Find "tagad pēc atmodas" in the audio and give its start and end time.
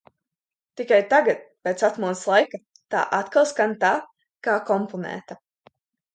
1.11-2.23